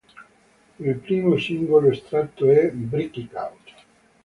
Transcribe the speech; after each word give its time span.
Il 0.79 0.95
primo 0.97 1.37
singolo 1.37 1.89
estratto 1.91 2.49
è 2.49 2.71
"Break 2.71 3.17
It 3.17 3.33
Out". 3.35 3.71